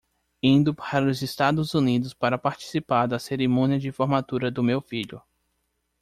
Indo 0.41 0.73
para 0.73 1.05
os 1.05 1.21
Estados 1.21 1.75
Unidos 1.75 2.11
para 2.11 2.35
participar 2.35 3.05
da 3.07 3.19
cerimônia 3.19 3.77
de 3.77 3.91
formatura 3.91 4.49
do 4.49 4.63
meu 4.63 4.81
filho 4.81 5.21